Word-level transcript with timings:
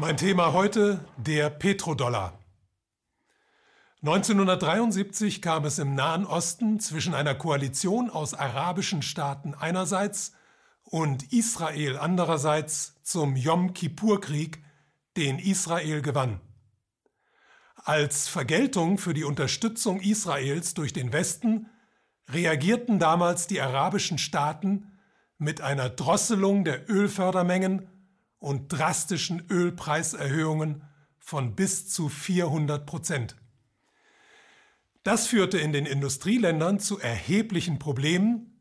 Mein 0.00 0.16
Thema 0.16 0.52
heute 0.52 1.04
der 1.16 1.50
Petrodollar. 1.50 2.38
1973 4.02 5.42
kam 5.42 5.64
es 5.64 5.80
im 5.80 5.96
Nahen 5.96 6.24
Osten 6.24 6.78
zwischen 6.78 7.14
einer 7.14 7.34
Koalition 7.34 8.08
aus 8.08 8.32
arabischen 8.32 9.02
Staaten 9.02 9.54
einerseits 9.54 10.34
und 10.84 11.32
Israel 11.32 11.96
andererseits 11.96 13.02
zum 13.02 13.34
Yom 13.34 13.74
Kippur-Krieg, 13.74 14.62
den 15.16 15.40
Israel 15.40 16.00
gewann. 16.00 16.40
Als 17.74 18.28
Vergeltung 18.28 18.98
für 18.98 19.14
die 19.14 19.24
Unterstützung 19.24 19.98
Israels 19.98 20.74
durch 20.74 20.92
den 20.92 21.12
Westen 21.12 21.70
reagierten 22.30 23.00
damals 23.00 23.48
die 23.48 23.60
arabischen 23.60 24.18
Staaten 24.18 24.92
mit 25.38 25.60
einer 25.60 25.90
Drosselung 25.90 26.62
der 26.62 26.88
Ölfördermengen 26.88 27.97
und 28.38 28.68
drastischen 28.68 29.46
Ölpreiserhöhungen 29.50 30.84
von 31.18 31.54
bis 31.54 31.88
zu 31.88 32.08
400 32.08 32.86
Prozent. 32.86 33.36
Das 35.02 35.26
führte 35.26 35.58
in 35.58 35.72
den 35.72 35.86
Industrieländern 35.86 36.80
zu 36.80 36.98
erheblichen 36.98 37.78
Problemen, 37.78 38.60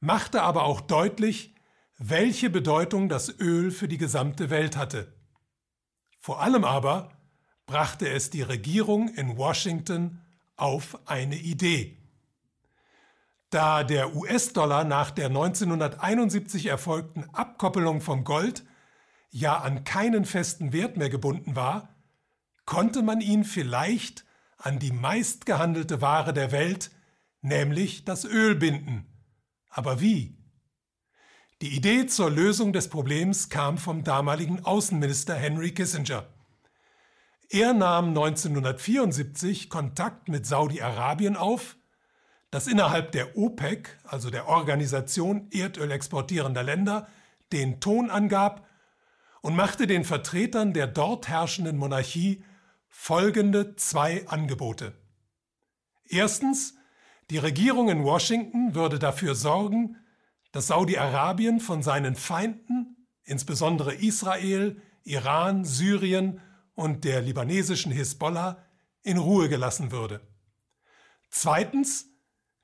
machte 0.00 0.42
aber 0.42 0.64
auch 0.64 0.80
deutlich, 0.80 1.54
welche 1.98 2.50
Bedeutung 2.50 3.08
das 3.08 3.40
Öl 3.40 3.70
für 3.70 3.88
die 3.88 3.98
gesamte 3.98 4.50
Welt 4.50 4.76
hatte. 4.76 5.12
Vor 6.20 6.40
allem 6.40 6.64
aber 6.64 7.10
brachte 7.66 8.08
es 8.08 8.30
die 8.30 8.42
Regierung 8.42 9.08
in 9.08 9.36
Washington 9.36 10.20
auf 10.56 10.98
eine 11.06 11.36
Idee. 11.36 11.98
Da 13.50 13.82
der 13.82 14.14
US-Dollar 14.14 14.84
nach 14.84 15.10
der 15.10 15.26
1971 15.26 16.66
erfolgten 16.66 17.24
Abkoppelung 17.32 18.00
vom 18.00 18.24
Gold 18.24 18.64
ja 19.30 19.58
an 19.58 19.84
keinen 19.84 20.24
festen 20.24 20.72
Wert 20.72 20.96
mehr 20.96 21.10
gebunden 21.10 21.56
war, 21.56 21.94
konnte 22.64 23.02
man 23.02 23.20
ihn 23.20 23.44
vielleicht 23.44 24.24
an 24.58 24.78
die 24.78 24.92
meistgehandelte 24.92 26.00
Ware 26.00 26.32
der 26.32 26.52
Welt, 26.52 26.90
nämlich 27.40 28.04
das 28.04 28.24
Öl 28.24 28.54
binden. 28.54 29.06
Aber 29.70 30.00
wie? 30.00 30.36
Die 31.62 31.74
Idee 31.74 32.06
zur 32.06 32.30
Lösung 32.30 32.72
des 32.72 32.88
Problems 32.88 33.48
kam 33.48 33.78
vom 33.78 34.04
damaligen 34.04 34.64
Außenminister 34.64 35.34
Henry 35.34 35.72
Kissinger. 35.72 36.26
Er 37.50 37.72
nahm 37.72 38.08
1974 38.08 39.70
Kontakt 39.70 40.28
mit 40.28 40.46
Saudi-Arabien 40.46 41.36
auf, 41.36 41.76
das 42.50 42.66
innerhalb 42.66 43.12
der 43.12 43.36
OPEC, 43.36 43.98
also 44.04 44.30
der 44.30 44.48
Organisation 44.48 45.48
Erdöl 45.50 45.90
exportierender 45.90 46.62
Länder, 46.62 47.08
den 47.52 47.80
Ton 47.80 48.10
angab 48.10 48.67
und 49.42 49.56
machte 49.56 49.86
den 49.86 50.04
Vertretern 50.04 50.72
der 50.72 50.86
dort 50.86 51.28
herrschenden 51.28 51.76
Monarchie 51.76 52.42
folgende 52.88 53.76
zwei 53.76 54.26
Angebote. 54.28 54.94
Erstens, 56.04 56.74
die 57.30 57.38
Regierung 57.38 57.90
in 57.90 58.04
Washington 58.04 58.74
würde 58.74 58.98
dafür 58.98 59.34
sorgen, 59.34 59.96
dass 60.52 60.68
Saudi-Arabien 60.68 61.60
von 61.60 61.82
seinen 61.82 62.16
Feinden, 62.16 63.06
insbesondere 63.24 63.94
Israel, 63.94 64.80
Iran, 65.04 65.64
Syrien 65.64 66.40
und 66.74 67.04
der 67.04 67.20
libanesischen 67.20 67.92
Hisbollah, 67.92 68.64
in 69.02 69.18
Ruhe 69.18 69.48
gelassen 69.48 69.92
würde. 69.92 70.20
Zweitens, 71.30 72.06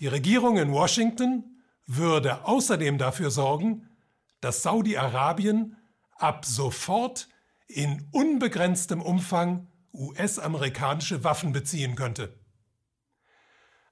die 0.00 0.08
Regierung 0.08 0.58
in 0.58 0.72
Washington 0.72 1.62
würde 1.86 2.44
außerdem 2.44 2.98
dafür 2.98 3.30
sorgen, 3.30 3.88
dass 4.40 4.62
Saudi-Arabien 4.62 5.76
ab 6.18 6.44
sofort 6.44 7.28
in 7.66 8.08
unbegrenztem 8.12 9.00
Umfang 9.02 9.68
US-amerikanische 9.92 11.24
Waffen 11.24 11.52
beziehen 11.52 11.94
könnte. 11.94 12.38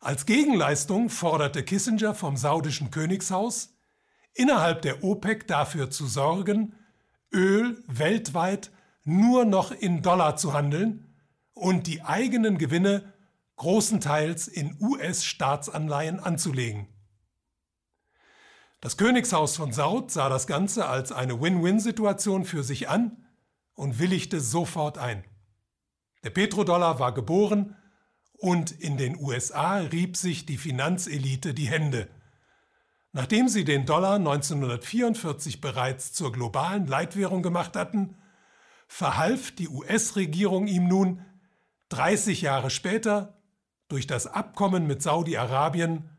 Als 0.00 0.26
Gegenleistung 0.26 1.10
forderte 1.10 1.64
Kissinger 1.64 2.14
vom 2.14 2.37
saudischen 2.37 2.91
Königshaus, 2.91 3.75
innerhalb 4.34 4.82
der 4.82 5.03
OPEC 5.03 5.47
dafür 5.47 5.91
zu 5.91 6.06
sorgen, 6.06 6.75
Öl 7.32 7.82
weltweit 7.87 8.70
nur 9.04 9.44
noch 9.44 9.72
in 9.72 10.03
Dollar 10.03 10.37
zu 10.37 10.53
handeln 10.53 11.14
und 11.54 11.87
die 11.87 12.03
eigenen 12.03 12.58
Gewinne 12.58 13.12
großenteils 13.56 14.48
in 14.48 14.76
US-Staatsanleihen 14.81 16.20
anzulegen. 16.20 16.88
Das 18.81 18.97
Königshaus 18.97 19.56
von 19.56 19.72
Saud 19.72 20.10
sah 20.10 20.28
das 20.28 20.47
Ganze 20.47 20.87
als 20.87 21.10
eine 21.12 21.41
Win-Win-Situation 21.41 22.44
für 22.44 22.62
sich 22.62 22.88
an 22.88 23.26
und 23.75 23.98
willigte 23.98 24.41
sofort 24.41 24.98
ein. 24.98 25.25
Der 26.25 26.31
Petrodollar 26.31 26.98
war 26.98 27.14
geboren 27.14 27.76
und 28.32 28.70
in 28.72 28.97
den 28.97 29.16
USA 29.19 29.76
rieb 29.78 30.16
sich 30.16 30.44
die 30.44 30.59
Finanzelite 30.59 31.54
die 31.54 31.69
Hände. 31.69 32.09
Nachdem 33.12 33.48
sie 33.48 33.64
den 33.64 33.87
Dollar 33.87 34.16
1944 34.16 35.62
bereits 35.62 36.12
zur 36.12 36.32
globalen 36.32 36.87
Leitwährung 36.87 37.43
gemacht 37.43 37.75
hatten, 37.75 38.19
verhalf 38.88 39.53
die 39.53 39.69
US-Regierung 39.69 40.66
ihm 40.66 40.87
nun 40.87 41.25
30 41.88 42.43
Jahre 42.43 42.69
später 42.69 43.41
durch 43.88 44.06
das 44.06 44.26
Abkommen 44.26 44.87
mit 44.87 45.03
Saudi-Arabien 45.03 46.10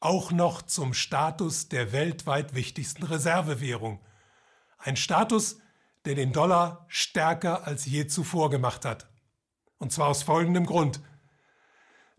auch 0.00 0.32
noch 0.32 0.62
zum 0.62 0.94
Status 0.94 1.68
der 1.68 1.92
weltweit 1.92 2.54
wichtigsten 2.54 3.04
Reservewährung. 3.04 4.00
Ein 4.78 4.96
Status, 4.96 5.58
der 6.06 6.14
den 6.14 6.32
Dollar 6.32 6.86
stärker 6.88 7.66
als 7.66 7.84
je 7.84 8.06
zuvor 8.06 8.50
gemacht 8.50 8.84
hat. 8.86 9.08
Und 9.78 9.92
zwar 9.92 10.08
aus 10.08 10.22
folgendem 10.22 10.66
Grund. 10.66 11.00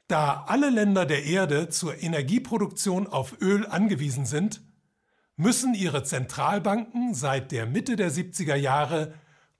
Da 0.08 0.44
alle 0.48 0.70
Länder 0.70 1.06
der 1.06 1.24
Erde 1.26 1.70
zur 1.70 2.02
Energieproduktion 2.02 3.08
auf 3.08 3.40
Öl 3.42 3.66
angewiesen 3.66 4.26
sind, 4.26 4.62
müssen 5.36 5.74
ihre 5.74 6.04
Zentralbanken 6.04 7.16
seit 7.16 7.52
der 7.52 7.66
Mitte 7.66 7.96
der 7.96 8.12
70er 8.12 8.56
Jahre 8.56 9.14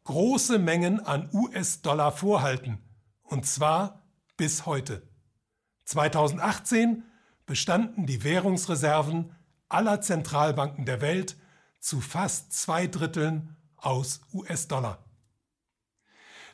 große 0.04 0.60
Mengen 0.60 1.00
an 1.00 1.30
US-Dollar 1.32 2.12
vorhalten, 2.12 2.80
und 3.24 3.46
zwar 3.46 4.04
bis 4.38 4.66
heute. 4.66 5.08
2018 5.86 7.04
bestanden 7.52 8.06
die 8.06 8.24
Währungsreserven 8.24 9.36
aller 9.68 10.00
Zentralbanken 10.00 10.86
der 10.86 11.02
Welt 11.02 11.36
zu 11.82 12.00
fast 12.00 12.54
zwei 12.54 12.88
Dritteln 12.88 13.58
aus 13.76 14.22
US-Dollar. 14.34 15.04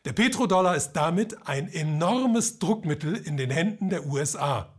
Der 0.06 0.14
Petrodollar 0.14 0.76
ist 0.76 0.94
damit 0.94 1.48
ein 1.48 1.72
enormes 1.72 2.58
Druckmittel 2.58 3.14
in 3.14 3.38
den 3.38 3.52
Händen 3.52 3.92
der 3.92 4.08
USA. 4.08 4.74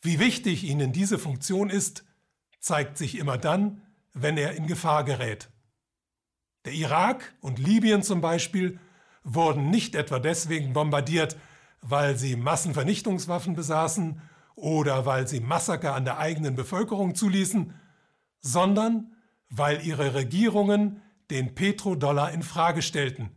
Wie 0.00 0.20
wichtig 0.20 0.62
ihnen 0.62 0.92
diese 0.92 1.18
Funktion 1.18 1.70
ist, 1.70 2.04
zeigt 2.60 2.96
sich 2.96 3.18
immer 3.18 3.36
dann, 3.36 3.82
wenn 4.12 4.38
er 4.38 4.52
in 4.52 4.68
Gefahr 4.68 5.02
gerät. 5.02 5.48
Der 6.66 6.74
Irak 6.74 7.34
und 7.40 7.58
Libyen 7.58 8.04
zum 8.04 8.20
Beispiel 8.20 8.78
wurden 9.24 9.70
nicht 9.70 9.96
etwa 9.96 10.20
deswegen 10.20 10.72
bombardiert, 10.72 11.36
weil 11.82 12.16
sie 12.16 12.36
Massenvernichtungswaffen 12.36 13.56
besaßen 13.56 14.22
oder 14.60 15.06
weil 15.06 15.26
sie 15.26 15.40
Massaker 15.40 15.94
an 15.94 16.04
der 16.04 16.18
eigenen 16.18 16.54
Bevölkerung 16.54 17.14
zuließen, 17.14 17.74
sondern 18.40 19.16
weil 19.48 19.84
ihre 19.84 20.14
Regierungen 20.14 21.02
den 21.30 21.54
Petrodollar 21.54 22.32
in 22.32 22.42
Frage 22.42 22.82
stellten. 22.82 23.30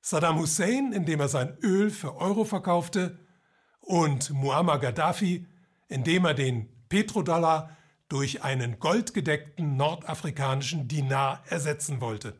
Saddam 0.00 0.38
Hussein, 0.38 0.92
indem 0.92 1.20
er 1.20 1.28
sein 1.28 1.56
Öl 1.62 1.90
für 1.90 2.16
Euro 2.16 2.44
verkaufte, 2.44 3.18
und 3.80 4.30
Muammar 4.30 4.78
Gaddafi, 4.78 5.46
indem 5.88 6.26
er 6.26 6.34
den 6.34 6.68
Petrodollar 6.88 7.76
durch 8.08 8.42
einen 8.42 8.78
goldgedeckten 8.78 9.76
nordafrikanischen 9.76 10.88
Dinar 10.88 11.42
ersetzen 11.48 12.00
wollte. 12.00 12.38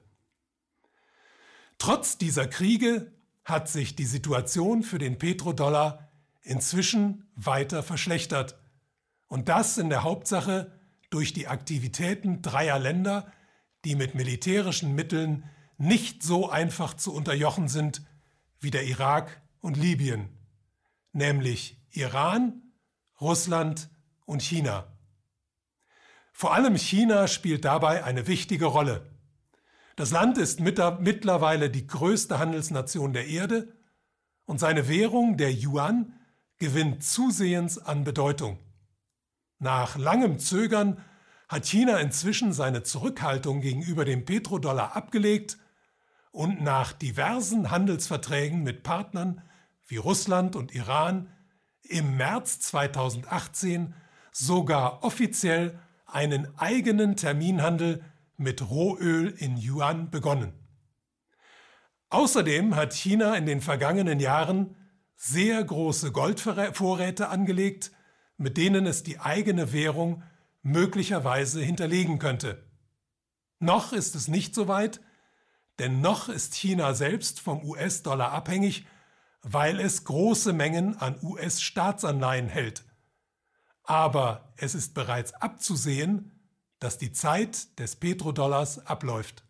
Trotz 1.78 2.18
dieser 2.18 2.46
Kriege 2.46 3.12
hat 3.44 3.68
sich 3.68 3.96
die 3.96 4.04
Situation 4.04 4.82
für 4.82 4.98
den 4.98 5.18
Petrodollar 5.18 6.07
inzwischen 6.48 7.30
weiter 7.34 7.82
verschlechtert. 7.82 8.58
Und 9.26 9.48
das 9.48 9.76
in 9.78 9.90
der 9.90 10.02
Hauptsache 10.02 10.72
durch 11.10 11.32
die 11.32 11.46
Aktivitäten 11.46 12.42
dreier 12.42 12.78
Länder, 12.78 13.30
die 13.84 13.94
mit 13.94 14.14
militärischen 14.14 14.94
Mitteln 14.94 15.44
nicht 15.76 16.22
so 16.22 16.48
einfach 16.48 16.94
zu 16.94 17.12
unterjochen 17.12 17.68
sind 17.68 18.02
wie 18.60 18.70
der 18.70 18.84
Irak 18.84 19.42
und 19.60 19.76
Libyen, 19.76 20.28
nämlich 21.12 21.80
Iran, 21.90 22.62
Russland 23.20 23.88
und 24.24 24.42
China. 24.42 24.92
Vor 26.32 26.54
allem 26.54 26.76
China 26.76 27.28
spielt 27.28 27.64
dabei 27.64 28.04
eine 28.04 28.26
wichtige 28.26 28.66
Rolle. 28.66 29.10
Das 29.96 30.10
Land 30.12 30.38
ist 30.38 30.60
mittlerweile 30.60 31.70
die 31.70 31.86
größte 31.86 32.38
Handelsnation 32.38 33.12
der 33.12 33.26
Erde 33.26 33.76
und 34.44 34.60
seine 34.60 34.88
Währung, 34.88 35.36
der 35.36 35.52
Yuan, 35.52 36.17
gewinnt 36.58 37.04
zusehends 37.04 37.78
an 37.78 38.04
Bedeutung. 38.04 38.58
Nach 39.58 39.96
langem 39.96 40.38
Zögern 40.38 41.02
hat 41.48 41.66
China 41.66 41.98
inzwischen 41.98 42.52
seine 42.52 42.82
Zurückhaltung 42.82 43.60
gegenüber 43.60 44.04
dem 44.04 44.24
Petrodollar 44.24 44.94
abgelegt 44.94 45.58
und 46.30 46.62
nach 46.62 46.92
diversen 46.92 47.70
Handelsverträgen 47.70 48.62
mit 48.62 48.82
Partnern 48.82 49.42
wie 49.86 49.96
Russland 49.96 50.56
und 50.56 50.74
Iran 50.74 51.32
im 51.82 52.16
März 52.16 52.60
2018 52.60 53.94
sogar 54.30 55.02
offiziell 55.02 55.78
einen 56.06 56.58
eigenen 56.58 57.16
Terminhandel 57.16 58.04
mit 58.36 58.68
Rohöl 58.68 59.28
in 59.28 59.56
Yuan 59.56 60.10
begonnen. 60.10 60.52
Außerdem 62.10 62.76
hat 62.76 62.94
China 62.94 63.34
in 63.34 63.46
den 63.46 63.60
vergangenen 63.60 64.20
Jahren 64.20 64.76
sehr 65.20 65.62
große 65.62 66.12
Goldvorräte 66.12 67.28
angelegt, 67.28 67.90
mit 68.36 68.56
denen 68.56 68.86
es 68.86 69.02
die 69.02 69.18
eigene 69.18 69.72
Währung 69.72 70.22
möglicherweise 70.62 71.60
hinterlegen 71.60 72.20
könnte. 72.20 72.64
Noch 73.58 73.92
ist 73.92 74.14
es 74.14 74.28
nicht 74.28 74.54
so 74.54 74.68
weit, 74.68 75.00
denn 75.80 76.00
noch 76.00 76.28
ist 76.28 76.54
China 76.54 76.94
selbst 76.94 77.40
vom 77.40 77.64
US-Dollar 77.64 78.30
abhängig, 78.30 78.86
weil 79.42 79.80
es 79.80 80.04
große 80.04 80.52
Mengen 80.52 80.96
an 80.96 81.18
US-Staatsanleihen 81.20 82.48
hält. 82.48 82.84
Aber 83.82 84.52
es 84.56 84.76
ist 84.76 84.94
bereits 84.94 85.34
abzusehen, 85.34 86.30
dass 86.78 86.96
die 86.96 87.12
Zeit 87.12 87.76
des 87.80 87.96
Petrodollars 87.96 88.86
abläuft. 88.86 89.42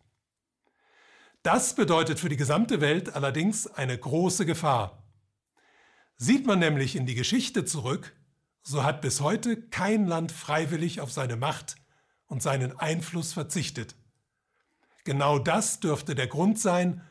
Das 1.43 1.75
bedeutet 1.75 2.19
für 2.19 2.29
die 2.29 2.37
gesamte 2.37 2.81
Welt 2.81 3.15
allerdings 3.15 3.67
eine 3.67 3.95
große 3.95 4.47
Gefahr. 4.47 4.98
Sieht 6.21 6.45
man 6.45 6.59
nämlich 6.59 6.97
in 6.97 7.05
die 7.05 7.15
Geschichte 7.15 7.63
zurück, 7.63 8.13
so 8.61 8.83
hat 8.83 8.99
bis 8.99 9.21
heute 9.21 9.55
kein 9.55 10.05
Land 10.05 10.33
freiwillig 10.33 10.99
auf 10.99 11.13
seine 11.13 11.37
Macht 11.37 11.77
und 12.27 12.43
seinen 12.43 12.77
Einfluss 12.77 13.31
verzichtet. 13.31 13.95
Genau 15.05 15.39
das 15.39 15.79
dürfte 15.79 16.15
der 16.15 16.27
Grund 16.27 16.59
sein, 16.59 17.01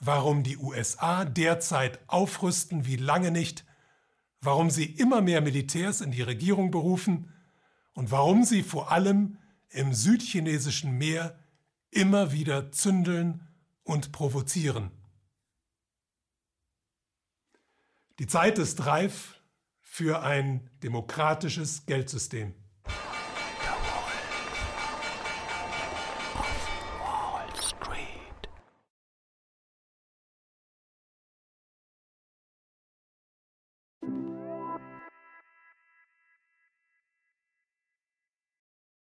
warum 0.00 0.42
die 0.42 0.56
USA 0.56 1.24
derzeit 1.24 2.00
aufrüsten 2.08 2.86
wie 2.86 2.96
lange 2.96 3.30
nicht, 3.30 3.64
warum 4.40 4.68
sie 4.68 4.86
immer 4.86 5.20
mehr 5.20 5.42
Militärs 5.42 6.00
in 6.00 6.10
die 6.10 6.22
Regierung 6.22 6.72
berufen 6.72 7.32
und 7.92 8.10
warum 8.10 8.42
sie 8.42 8.64
vor 8.64 8.90
allem 8.90 9.38
im 9.68 9.94
südchinesischen 9.94 10.98
Meer 10.98 11.38
immer 11.92 12.32
wieder 12.32 12.72
zündeln 12.72 13.46
und 13.84 14.10
provozieren. 14.10 14.90
Die 18.20 18.26
Zeit 18.26 18.58
ist 18.58 18.84
reif 18.84 19.40
für 19.80 20.22
ein 20.22 20.68
demokratisches 20.82 21.86
Geldsystem. 21.86 22.54